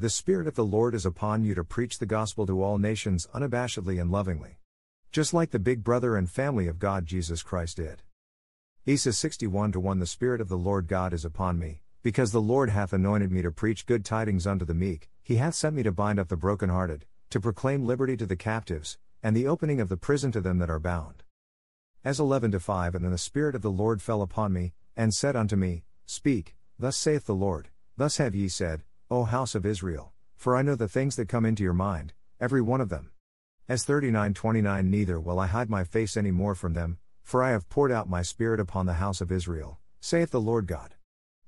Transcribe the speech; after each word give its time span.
The 0.00 0.08
Spirit 0.08 0.46
of 0.46 0.54
the 0.54 0.64
Lord 0.64 0.94
is 0.94 1.04
upon 1.04 1.44
you 1.44 1.54
to 1.54 1.62
preach 1.62 1.98
the 1.98 2.06
gospel 2.06 2.46
to 2.46 2.62
all 2.62 2.78
nations 2.78 3.28
unabashedly 3.34 4.00
and 4.00 4.10
lovingly. 4.10 4.56
Just 5.12 5.34
like 5.34 5.50
the 5.50 5.58
big 5.58 5.84
brother 5.84 6.16
and 6.16 6.30
family 6.30 6.68
of 6.68 6.78
God 6.78 7.04
Jesus 7.04 7.42
Christ 7.42 7.76
did. 7.76 8.02
Isa 8.86 9.12
61 9.12 9.72
1 9.72 9.98
The 9.98 10.06
Spirit 10.06 10.40
of 10.40 10.48
the 10.48 10.56
Lord 10.56 10.88
God 10.88 11.12
is 11.12 11.26
upon 11.26 11.58
me, 11.58 11.82
because 12.02 12.32
the 12.32 12.40
Lord 12.40 12.70
hath 12.70 12.94
anointed 12.94 13.30
me 13.30 13.42
to 13.42 13.50
preach 13.50 13.84
good 13.84 14.02
tidings 14.02 14.46
unto 14.46 14.64
the 14.64 14.72
meek, 14.72 15.10
he 15.22 15.36
hath 15.36 15.54
sent 15.54 15.76
me 15.76 15.82
to 15.82 15.92
bind 15.92 16.18
up 16.18 16.28
the 16.28 16.34
brokenhearted, 16.34 17.04
to 17.28 17.38
proclaim 17.38 17.84
liberty 17.84 18.16
to 18.16 18.24
the 18.24 18.36
captives, 18.36 18.96
and 19.22 19.36
the 19.36 19.46
opening 19.46 19.82
of 19.82 19.90
the 19.90 19.98
prison 19.98 20.32
to 20.32 20.40
them 20.40 20.56
that 20.60 20.70
are 20.70 20.80
bound. 20.80 21.24
As 22.02 22.18
11 22.18 22.58
5 22.58 22.94
And 22.94 23.04
then 23.04 23.12
the 23.12 23.18
Spirit 23.18 23.54
of 23.54 23.60
the 23.60 23.70
Lord 23.70 24.00
fell 24.00 24.22
upon 24.22 24.54
me, 24.54 24.72
and 24.96 25.12
said 25.12 25.36
unto 25.36 25.56
me, 25.56 25.84
Speak, 26.06 26.56
thus 26.78 26.96
saith 26.96 27.26
the 27.26 27.34
Lord, 27.34 27.68
thus 27.98 28.16
have 28.16 28.34
ye 28.34 28.48
said, 28.48 28.82
O 29.12 29.24
house 29.24 29.56
of 29.56 29.66
Israel, 29.66 30.12
for 30.36 30.54
I 30.54 30.62
know 30.62 30.76
the 30.76 30.86
things 30.86 31.16
that 31.16 31.28
come 31.28 31.44
into 31.44 31.64
your 31.64 31.72
mind, 31.72 32.12
every 32.38 32.62
one 32.62 32.80
of 32.80 32.90
them. 32.90 33.10
As 33.68 33.84
39:29 33.84 34.88
Neither 34.88 35.18
will 35.18 35.40
I 35.40 35.48
hide 35.48 35.68
my 35.68 35.82
face 35.82 36.16
any 36.16 36.30
more 36.30 36.54
from 36.54 36.74
them, 36.74 36.98
for 37.24 37.42
I 37.42 37.50
have 37.50 37.68
poured 37.68 37.90
out 37.90 38.08
my 38.08 38.22
spirit 38.22 38.60
upon 38.60 38.86
the 38.86 39.02
house 39.02 39.20
of 39.20 39.32
Israel, 39.32 39.80
saith 40.00 40.30
the 40.30 40.40
Lord 40.40 40.68
God. 40.68 40.94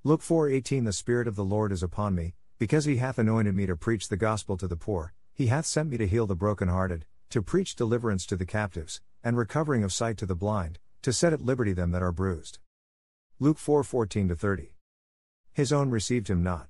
Luke 0.03 0.23
4:18 0.23 0.87
The 0.87 0.93
spirit 0.93 1.29
of 1.29 1.37
the 1.37 1.45
Lord 1.45 1.71
is 1.71 1.85
upon 1.85 2.17
me, 2.17 2.35
because 2.59 2.85
he 2.85 2.97
hath 2.97 3.17
anointed 3.17 3.55
me 3.55 3.67
to 3.67 3.77
preach 3.77 4.09
the 4.09 4.17
gospel 4.17 4.57
to 4.57 4.67
the 4.67 4.75
poor, 4.75 5.15
he 5.33 5.47
hath 5.47 5.65
sent 5.65 5.89
me 5.89 5.97
to 5.99 6.09
heal 6.09 6.27
the 6.27 6.35
brokenhearted, 6.35 7.07
to 7.31 7.43
preach 7.43 7.77
deliverance 7.77 8.27
to 8.27 8.35
the 8.37 8.45
captives, 8.45 9.01
and 9.23 9.37
recovering 9.37 9.85
of 9.85 9.93
sight 9.93 10.17
to 10.19 10.27
the 10.27 10.35
blind, 10.35 10.81
to 11.03 11.13
set 11.13 11.33
at 11.33 11.41
liberty 11.41 11.73
them 11.73 11.93
that 11.93 12.03
are 12.03 12.11
bruised. 12.11 12.59
Luke 13.39 13.59
4:14 13.59 14.35
30. 14.37 14.75
His 15.53 15.73
own 15.73 15.91
received 15.91 16.27
him 16.27 16.43
not. 16.43 16.69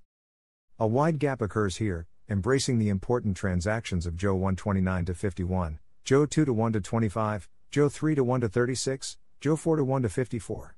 A 0.81 0.87
wide 0.87 1.19
gap 1.19 1.43
occurs 1.43 1.77
here, 1.77 2.07
embracing 2.29 2.79
the 2.79 2.89
important 2.89 3.37
transactions 3.37 4.07
of 4.07 4.17
Joe 4.17 4.35
129 4.35 5.05
to 5.05 5.15
51, 5.15 5.79
Joe 6.03 6.25
2 6.25 6.47
to 6.47 6.53
1 6.53 6.73
to 6.73 6.81
25, 6.81 7.49
Joe 7.71 7.89
3 7.91 8.15
to 8.15 8.25
1 8.25 8.41
to 8.41 8.49
36, 8.49 9.19
Joe 9.41 9.57
4 9.57 9.77
to 9.77 9.85
1 9.85 10.03
to 10.03 10.09
54. 10.09 10.77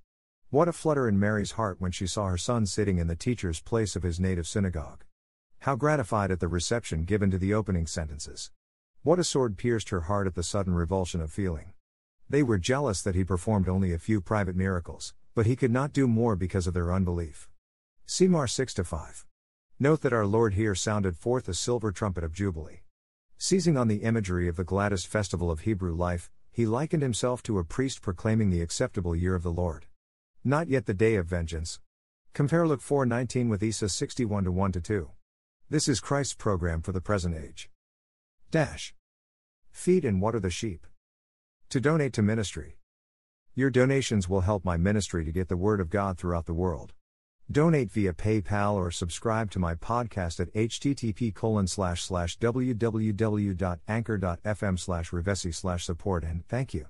What 0.50 0.68
a 0.68 0.72
flutter 0.72 1.08
in 1.08 1.18
Mary's 1.18 1.52
heart 1.52 1.80
when 1.80 1.92
she 1.92 2.08
saw 2.08 2.26
her 2.26 2.36
son 2.36 2.66
sitting 2.66 2.98
in 2.98 3.06
the 3.06 3.14
teacher's 3.14 3.60
place 3.60 3.94
of 3.94 4.02
his 4.02 4.18
native 4.18 4.48
synagogue. 4.48 5.04
How 5.60 5.76
gratified 5.76 6.32
at 6.32 6.40
the 6.40 6.48
reception 6.48 7.04
given 7.04 7.30
to 7.30 7.38
the 7.38 7.54
opening 7.54 7.86
sentences. 7.86 8.50
What 9.04 9.20
a 9.20 9.24
sword 9.24 9.56
pierced 9.56 9.90
her 9.90 10.02
heart 10.02 10.26
at 10.26 10.34
the 10.34 10.42
sudden 10.42 10.74
revulsion 10.74 11.20
of 11.20 11.30
feeling. 11.30 11.72
They 12.28 12.42
were 12.42 12.58
jealous 12.58 13.00
that 13.02 13.14
he 13.14 13.22
performed 13.22 13.68
only 13.68 13.92
a 13.92 13.98
few 13.98 14.20
private 14.20 14.56
miracles, 14.56 15.14
but 15.34 15.46
he 15.46 15.56
could 15.56 15.72
not 15.72 15.92
do 15.92 16.08
more 16.08 16.34
because 16.34 16.66
of 16.66 16.74
their 16.74 16.92
unbelief. 16.92 17.48
Semar 18.06 18.48
6 18.48 18.74
5. 18.74 19.26
Note 19.80 20.02
that 20.02 20.12
our 20.12 20.24
Lord 20.24 20.54
here 20.54 20.76
sounded 20.76 21.16
forth 21.16 21.48
a 21.48 21.54
silver 21.54 21.90
trumpet 21.90 22.22
of 22.22 22.32
jubilee. 22.32 22.82
Seizing 23.36 23.76
on 23.76 23.88
the 23.88 24.04
imagery 24.04 24.46
of 24.46 24.54
the 24.54 24.62
gladdest 24.62 25.08
festival 25.08 25.50
of 25.50 25.60
Hebrew 25.60 25.92
life, 25.92 26.30
he 26.52 26.64
likened 26.64 27.02
himself 27.02 27.42
to 27.42 27.58
a 27.58 27.64
priest 27.64 28.00
proclaiming 28.00 28.50
the 28.50 28.60
acceptable 28.60 29.16
year 29.16 29.34
of 29.34 29.42
the 29.42 29.50
Lord. 29.50 29.86
Not 30.44 30.68
yet 30.68 30.86
the 30.86 30.94
day 30.94 31.16
of 31.16 31.26
vengeance. 31.26 31.80
Compare 32.34 32.68
Luke 32.68 32.82
4:19 32.82 33.48
with 33.48 33.64
Isa 33.64 33.88
61 33.88 34.54
1 34.54 34.72
2. 34.72 35.10
This 35.68 35.88
is 35.88 35.98
Christ's 35.98 36.34
program 36.34 36.80
for 36.80 36.92
the 36.92 37.00
present 37.00 37.34
age. 37.34 37.68
Dash. 38.52 38.94
Feed 39.72 40.04
and 40.04 40.22
water 40.22 40.38
the 40.38 40.50
sheep. 40.50 40.86
To 41.70 41.80
donate 41.80 42.12
to 42.12 42.22
ministry. 42.22 42.78
Your 43.56 43.70
donations 43.70 44.28
will 44.28 44.42
help 44.42 44.64
my 44.64 44.76
ministry 44.76 45.24
to 45.24 45.32
get 45.32 45.48
the 45.48 45.56
word 45.56 45.80
of 45.80 45.90
God 45.90 46.16
throughout 46.16 46.46
the 46.46 46.54
world. 46.54 46.92
Donate 47.52 47.90
via 47.90 48.14
PayPal 48.14 48.74
or 48.74 48.90
subscribe 48.90 49.50
to 49.50 49.58
my 49.58 49.74
podcast 49.74 50.40
at 50.40 50.50
http 50.54 51.34
colon 51.34 51.66
slash 51.66 52.02
slash 52.02 52.38
www.anchor.fm 52.38 54.78
slash 54.78 55.10
revesi 55.10 55.54
slash 55.54 55.84
support 55.84 56.24
and 56.24 56.48
thank 56.48 56.72
you. 56.72 56.86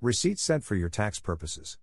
Receipt 0.00 0.38
sent 0.38 0.62
for 0.62 0.76
your 0.76 0.88
tax 0.88 1.18
purposes. 1.18 1.78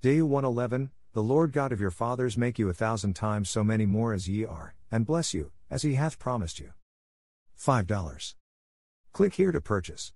Day 0.00 0.22
111, 0.22 0.90
the 1.12 1.22
Lord 1.22 1.52
God 1.52 1.70
of 1.70 1.80
your 1.80 1.90
fathers 1.90 2.38
make 2.38 2.58
you 2.58 2.70
a 2.70 2.74
thousand 2.74 3.14
times 3.14 3.50
so 3.50 3.62
many 3.62 3.84
more 3.84 4.14
as 4.14 4.28
ye 4.28 4.46
are, 4.46 4.74
and 4.90 5.04
bless 5.04 5.34
you, 5.34 5.52
as 5.70 5.82
he 5.82 5.94
hath 5.94 6.18
promised 6.18 6.58
you. 6.58 6.70
$5. 7.60 8.34
Click 9.12 9.34
here 9.34 9.52
to 9.52 9.60
purchase. 9.60 10.12